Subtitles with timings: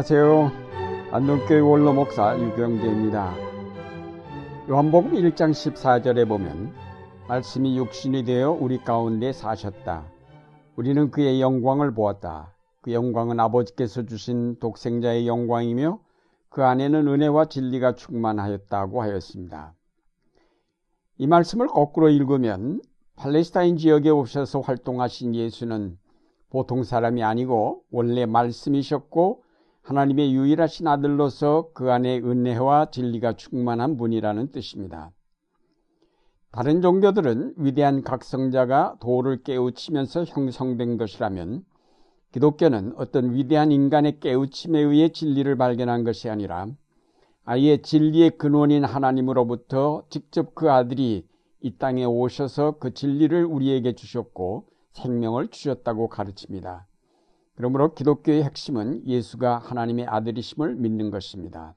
[0.00, 0.50] 안녕하세요.
[1.12, 3.34] 안동교회 원로 목사 유경재입니다.
[4.70, 6.72] 요한복음 1장 14절에 보면
[7.28, 10.06] 말씀이 육신이 되어 우리 가운데 사셨다.
[10.76, 12.54] 우리는 그의 영광을 보았다.
[12.80, 16.00] 그 영광은 아버지께서 주신 독생자의 영광이며
[16.48, 19.74] 그 안에는 은혜와 진리가 충만하였다고 하였습니다.
[21.18, 22.80] 이 말씀을 거꾸로 읽으면
[23.16, 25.98] 팔레스타인 지역에 오셔서 활동하신 예수는
[26.48, 29.49] 보통 사람이 아니고 원래 말씀이셨고
[29.90, 35.10] 하나님의 유일하신 아들로서 그 안에 은혜와 진리가 충만한 분이라는 뜻입니다.
[36.52, 41.64] 다른 종교들은 위대한 각성자가 도를 깨우치면서 형성된 것이라면
[42.30, 46.68] 기독교는 어떤 위대한 인간의 깨우침에 의해 진리를 발견한 것이 아니라
[47.44, 51.26] 아예 진리의 근원인 하나님으로부터 직접 그 아들이
[51.62, 56.86] 이 땅에 오셔서 그 진리를 우리에게 주셨고 생명을 주셨다고 가르칩니다.
[57.60, 61.74] 그러므로 기독교의 핵심은 예수가 하나님의 아들이심을 믿는 것입니다.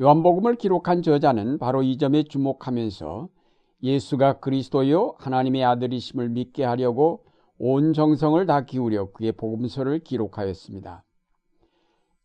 [0.00, 3.28] 요한복음을 기록한 저자는 바로 이 점에 주목하면서
[3.82, 7.24] 예수가 그리스도요 하나님의 아들이심을 믿게 하려고
[7.58, 11.02] 온 정성을 다 기울여 그의 복음서를 기록하였습니다.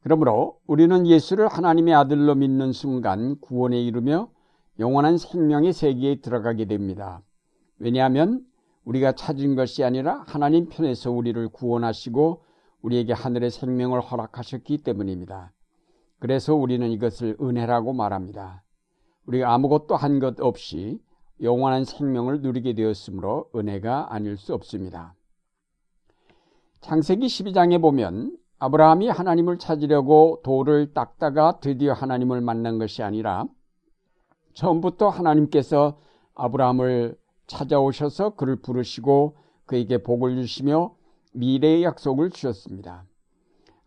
[0.03, 4.29] 그러므로 우리는 예수를 하나님의 아들로 믿는 순간 구원에 이르며
[4.77, 7.23] 영원한 생명의 세계에 들어가게 됩니다.
[7.79, 8.45] 왜냐하면
[8.85, 12.43] 우리가 찾은 것이 아니라 하나님 편에서 우리를 구원하시고
[12.81, 15.51] 우리에게 하늘의 생명을 허락하셨기 때문입니다.
[16.19, 18.63] 그래서 우리는 이것을 은혜라고 말합니다.
[19.25, 20.99] 우리가 아무것도 한 것 없이
[21.41, 25.15] 영원한 생명을 누리게 되었으므로 은혜가 아닐 수 없습니다.
[26.81, 33.45] 창세기 12장에 보면 아브라함이 하나님을 찾으려고 돌을 닦다가 드디어 하나님을 만난 것이 아니라
[34.53, 35.99] 처음부터 하나님께서
[36.35, 37.17] 아브라함을
[37.49, 39.35] 찾아오셔서 그를 부르시고
[39.65, 40.95] 그에게 복을 주시며
[41.33, 43.05] 미래의 약속을 주셨습니다.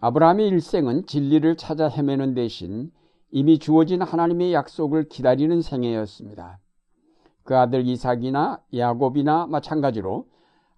[0.00, 2.90] 아브라함의 일생은 진리를 찾아 헤매는 대신
[3.30, 6.58] 이미 주어진 하나님의 약속을 기다리는 생애였습니다.
[7.44, 10.26] 그 아들 이삭이나 야곱이나 마찬가지로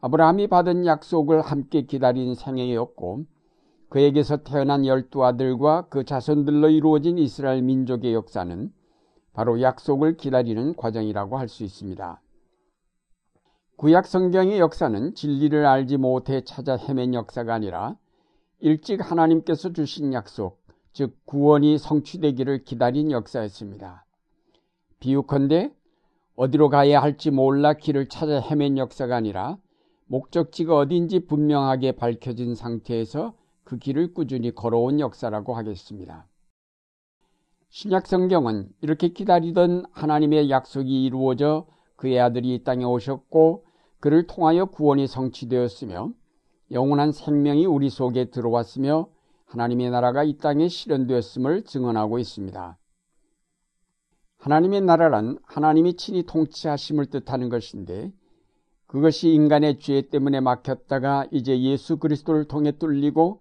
[0.00, 3.24] 아브라함이 받은 약속을 함께 기다린 생애였고
[3.88, 8.72] 그에게서 태어난 열두 아들과 그 자손들로 이루어진 이스라엘 민족의 역사는
[9.32, 12.20] 바로 약속을 기다리는 과정이라고 할 수 있습니다.
[13.76, 17.96] 구약 성경의 역사는 진리를 알지 못해 찾아 헤맨 역사가 아니라
[18.60, 20.62] 일찍 하나님께서 주신 약속,
[20.92, 24.06] 즉 구원이 성취되기를 기다린 역사였습니다.
[25.00, 25.72] 비유컨대
[26.36, 29.58] 어디로 가야 할지 몰라 길을 찾아 헤맨 역사가 아니라
[30.06, 33.34] 목적지가 어딘지 분명하게 밝혀진 상태에서
[33.64, 36.28] 그 길을 꾸준히 걸어온 역사라고 하겠습니다.
[37.70, 41.66] 신약 성경은 이렇게 기다리던 하나님의 약속이 이루어져
[42.04, 43.64] 그의 아들이 이 땅에 오셨고
[43.98, 46.12] 그를 통하여 구원이 성취되었으며
[46.70, 49.08] 영원한 생명이 우리 속에 들어왔으며
[49.46, 52.78] 하나님의 나라가 이 땅에 실현되었음을 증언하고 있습니다.
[54.36, 58.12] 하나님의 나라란 하나님이 친히 통치하심을 뜻하는 것인데
[58.86, 63.40] 그것이 인간의 죄 때문에 막혔다가 이제 예수 그리스도를 통해 뚫리고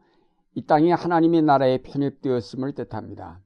[0.55, 3.41] 이 땅이 하나님의 나라에 편입되었음을 뜻합니다.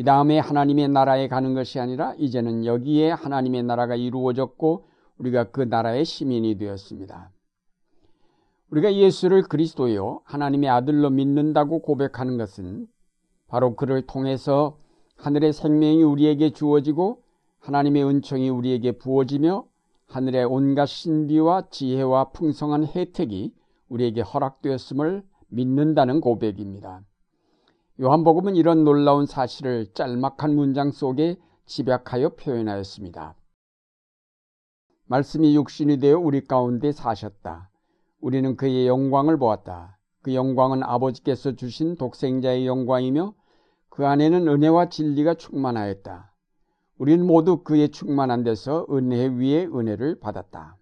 [0.00, 4.86] 이 다음에 하나님의 나라에 가는 것이 아니라 이제는 여기에 하나님의 나라가 이루어졌고
[5.18, 7.30] 우리가 그 나라의 시민이 되었습니다.
[8.70, 12.86] 우리가 예수를 그리스도요 하나님의 아들로 믿는다고 고백하는 것은
[13.46, 14.78] 바로 그를 통해서
[15.18, 17.22] 하늘의 생명이 우리에게 주어지고
[17.58, 19.66] 하나님의 은총이 우리에게 부어지며
[20.06, 23.52] 하늘의 온갖 신비와 지혜와 풍성한 혜택이
[23.90, 27.02] 우리에게 허락되었음을 믿는다는 고백입니다.
[28.02, 33.34] 요한복음은 이런 놀라운 사실을 짤막한 문장 속에 집약하여 표현하였습니다.
[35.04, 37.68] 말씀이 육신이 되어 우리 가운데 사셨다.
[38.22, 39.98] 우리는 그의 영광을 보았다.
[40.22, 43.34] 그 영광은 아버지께서 주신 독생자의 영광이며
[43.90, 46.32] 그 안에는 은혜와 진리가 충만하였다.
[46.96, 50.78] 우리는 모두 그의 충만한 데서 은혜 위에 은혜를 받았다.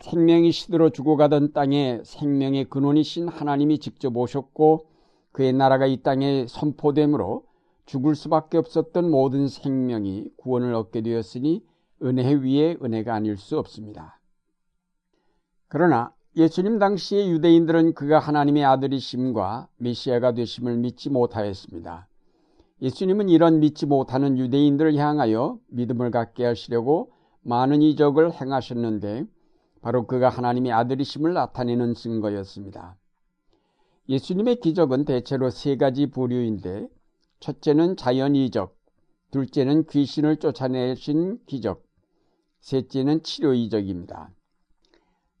[0.00, 4.97] 생명이 시들어 죽어가던 땅에 생명의 근원이신 하나님이 직접 오셨고
[5.32, 7.44] 그의 나라가 이 땅에 선포되므로
[7.86, 11.64] 죽을 수밖에 없었던 모든 생명이 구원을 얻게 되었으니
[12.02, 14.20] 은혜 위에 은혜가 아닐 수 없습니다.
[15.68, 22.08] 그러나 예수님 당시의 유대인들은 그가 하나님의 아들이심과 메시아가 되심을 믿지 못하였습니다.
[22.80, 27.10] 예수님은 이런 믿지 못하는 유대인들을 향하여 믿음을 갖게 하시려고
[27.42, 29.24] 많은 이적을 행하셨는데
[29.80, 32.96] 바로 그가 하나님의 아들이심을 나타내는 증거였습니다.
[34.08, 36.88] 예수님의 기적은 대체로 세 가지 부류인데
[37.40, 38.74] 첫째는 자연 이적,
[39.30, 41.84] 둘째는 귀신을 쫓아내신 기적,
[42.60, 44.30] 셋째는 치료 이적입니다.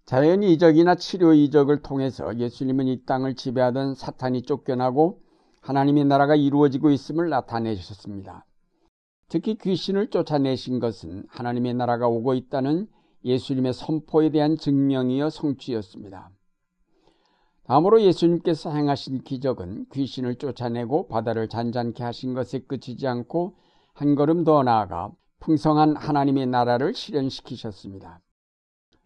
[0.04, 5.22] 자연 이적이나 치료 이적을 통해서 예수님은 이 땅을 지배하던 사탄이 쫓겨나고
[5.60, 8.44] 하나님의 나라가 이루어지고 있음을 나타내셨습니다.
[9.28, 12.86] 특히 귀신을 쫓아내신 것은 하나님의 나라가 오고 있다는
[13.24, 16.30] 예수님의 선포에 대한 증명이어 성취였습니다.
[17.68, 23.56] 다음으로 예수님께서 행하신 기적은 귀신을 쫓아내고 바다를 잔잔케 하신 것에 그치지 않고
[23.92, 25.10] 한 걸음 더 나아가
[25.40, 28.20] 풍성한 하나님의 나라를 실현시키셨습니다.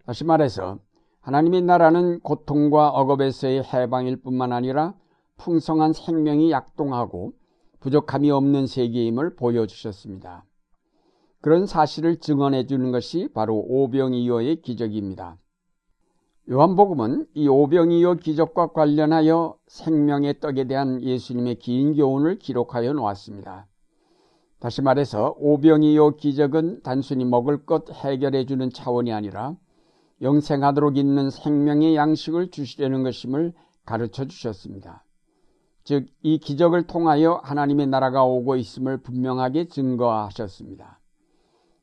[0.06, 0.78] 다시 말해서
[1.22, 4.94] 하나님의 나라는 고통과 억압에서의 해방일 뿐만 아니라
[5.38, 7.32] 풍성한 생명이 약동하고
[7.80, 10.44] 부족함이 없는 세계임을 보여주셨습니다.
[11.40, 15.36] 그런 사실을 증언해 주는 것이 바로 오병이어의 기적입니다.
[16.50, 23.68] 요한복음은 이 오병이어 기적과 관련하여 생명의 떡에 대한 예수님의 긴 교훈을 기록하여 놓았습니다.
[24.58, 29.54] 다시 말해서 오병이어 기적은 단순히 먹을 것 해결해 주는 차원이 아니라
[30.20, 33.52] 영생하도록 있는 생명의 양식을 주시려는 것임을
[33.84, 35.04] 가르쳐 주셨습니다.
[35.84, 41.00] 즉, 이 기적을 통하여 하나님의 나라가 오고 있음을 분명하게 증거하셨습니다.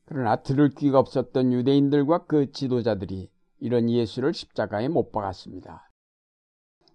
[0.06, 3.30] 그러나 들을 귀가 없었던 유대인들과 그 지도자들이
[3.60, 5.90] 이런 예수를 십자가에 못 박았습니다.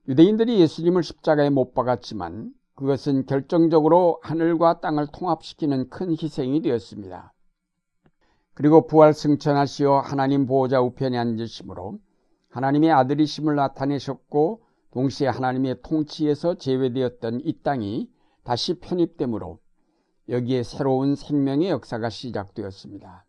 [0.08, 7.32] 유대인들이 예수님을 십자가에 못 박았지만 그것은 결정적으로 하늘과 땅을 통합시키는 큰 희생이 되었습니다.
[8.54, 11.98] 그리고 부활 승천하시어 하나님 보호자 우편에 앉으심으로
[12.50, 14.62] 하나님의 아들이심을 나타내셨고
[14.92, 18.08] 동시에 하나님의 통치에서 제외되었던 이 땅이
[18.44, 19.58] 다시 편입되므로
[20.28, 23.26] 여기에 새로운 생명의 역사가 시작되었습니다.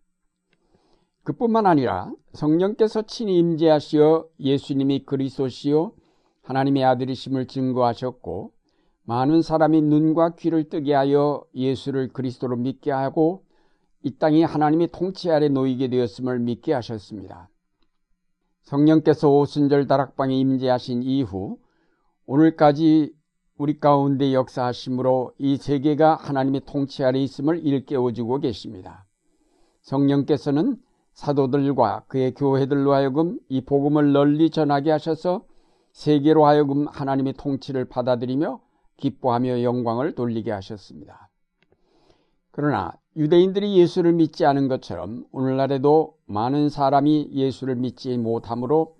[1.25, 5.93] 그뿐만 아니라 성령께서 친히 임재하시어 예수님이 그리스도시요
[6.43, 8.51] 하나님의 아들이심을 증거하셨고
[9.05, 13.43] 많은 사람이 눈과 귀를 뜨게 하여 예수를 그리스도로 믿게 하고
[14.03, 17.49] 이 땅이 하나님의 통치 아래 놓이게 되었음을 믿게 하셨습니다.
[18.61, 21.57] 성령께서 오순절 다락방에 임재하신 이후
[22.27, 23.15] 오늘까지
[23.57, 29.07] 우리 가운데 역사하심으로 이 세계가 하나님의 통치 아래 있음을 일깨워주고 계십니다.
[29.81, 30.84] 성령께서는
[31.15, 35.43] 사도들과 그의 교회들로 하여금 이 복음을 널리 전하게 하셔서
[35.93, 38.59] 세계로 하여금 하나님의 통치를 받아들이며
[38.97, 41.29] 기뻐하며 영광을 돌리게 하셨습니다.
[42.51, 48.95] 그러나 유대인들이 예수를 믿지 않은 것처럼 오늘날에도 많은 사람이 예수를 믿지 못하므로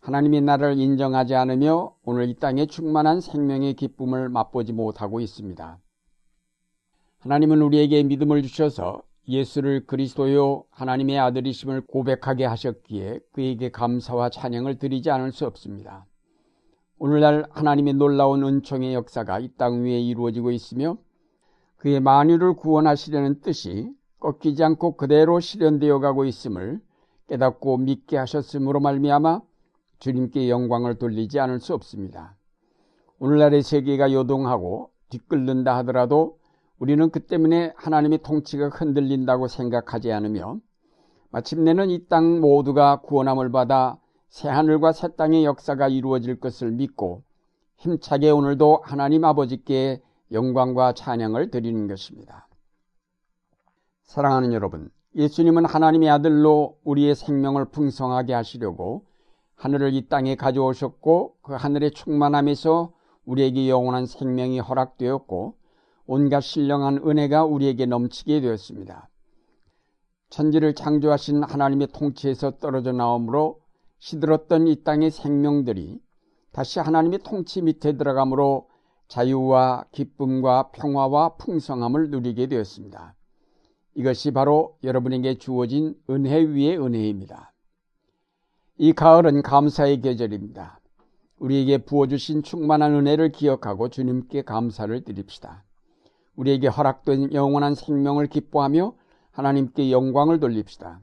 [0.00, 5.78] 하나님의 나라를 인정하지 않으며 오늘 이 땅에 충만한 생명의 기쁨을 맛보지 못하고 있습니다.
[7.20, 15.32] 하나님은 우리에게 믿음을 주셔서 예수를 그리스도요 하나님의 아들이심을 고백하게 하셨기에 그에게 감사와 찬양을 드리지 않을
[15.32, 16.06] 수 없습니다.
[16.98, 20.98] 오늘날 하나님의 놀라운 은총의 역사가 이 땅 위에 이루어지고 있으며
[21.76, 26.80] 그의 만유를 구원하시려는 뜻이 꺾이지 않고 그대로 실현되어 가고 있음을
[27.28, 29.40] 깨닫고 믿게 하셨으므로 말미암아
[30.00, 32.36] 주님께 영광을 돌리지 않을 수 없습니다.
[33.18, 36.39] 오늘날의 세계가 요동하고 뒤끓는다 하더라도
[36.80, 40.58] 우리는 그 때문에 하나님의 통치가 흔들린다고 생각하지 않으며
[41.30, 43.98] 마침내는 이 땅 모두가 구원함을 받아
[44.30, 47.22] 새하늘과 새 땅의 역사가 이루어질 것을 믿고
[47.76, 50.00] 힘차게 오늘도 하나님 아버지께
[50.32, 52.48] 영광과 찬양을 드리는 것입니다.
[54.04, 59.04] 사랑하는 여러분, 예수님은 하나님의 아들로 우리의 생명을 풍성하게 하시려고
[59.54, 62.92] 하늘을 이 땅에 가져오셨고 그 하늘의 충만함에서
[63.26, 65.59] 우리에게 영원한 생명이 허락되었고
[66.06, 69.08] 온갖 신령한 은혜가 우리에게 넘치게 되었습니다.
[70.30, 73.60] 천지를 창조하신 하나님의 통치에서 떨어져 나오므로
[73.98, 76.00] 시들었던 이 땅의 생명들이
[76.52, 78.68] 다시 하나님의 통치 밑에 들어가므로
[79.08, 83.14] 자유와 기쁨과 평화와 풍성함을 누리게 되었습니다.
[83.94, 87.52] 이것이 바로 여러분에게 주어진 은혜 위의 은혜입니다.
[88.78, 90.80] 이 가을은 감사의 계절입니다.
[91.38, 95.64] 우리에게 부어주신 충만한 은혜를 기억하고 주님께 감사를 드립시다.
[96.40, 98.94] 우리에게 허락된 영원한 생명을 기뻐하며
[99.30, 101.00] 하나님께 영광을 돌립시다.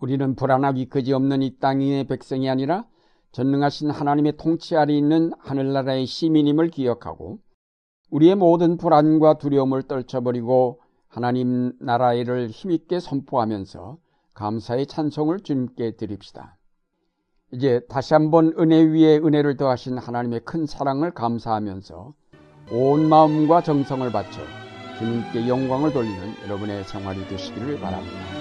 [0.00, 2.86] 우리는 불안하기 그지없는 이 땅의 백성이 아니라
[3.32, 7.40] 전능하신 하나님의 통치 아래 있는 하늘나라의 시민임을 기억하고
[8.10, 13.98] 우리의 모든 불안과 두려움을 떨쳐버리고 하나님 나라를 힘있게 선포하면서
[14.32, 16.56] 감사의 찬송을 주님께 드립시다.
[17.52, 22.14] 이제 다시 한번 은혜 위에 은혜를 더하신 하나님의 큰 사랑을 감사하면서
[22.70, 24.40] 온 마음과 정성을 바쳐
[24.98, 28.39] 주님께 영광을 돌리는 여러분의 생활이 되시기를 바랍니다.